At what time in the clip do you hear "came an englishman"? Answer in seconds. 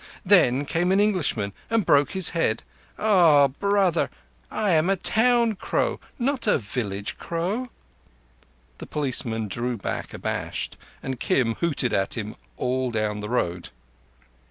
0.65-1.53